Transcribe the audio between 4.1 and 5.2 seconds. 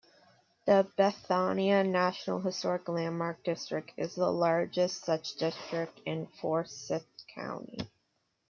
the largest